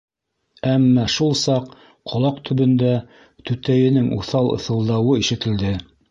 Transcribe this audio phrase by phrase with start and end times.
[0.67, 1.67] Әммә шул саҡ
[2.13, 2.93] ҡолаҡ төбөндә
[3.49, 5.75] түтәйенең уҫал ыҫылдауы ишетелде: